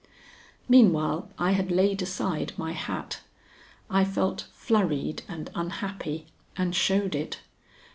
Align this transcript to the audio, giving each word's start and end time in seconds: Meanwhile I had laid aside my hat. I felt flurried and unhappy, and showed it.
Meanwhile 0.67 1.29
I 1.37 1.51
had 1.51 1.69
laid 1.69 2.01
aside 2.01 2.53
my 2.57 2.71
hat. 2.71 3.19
I 3.87 4.03
felt 4.03 4.47
flurried 4.51 5.21
and 5.27 5.51
unhappy, 5.53 6.25
and 6.57 6.75
showed 6.75 7.13
it. 7.13 7.41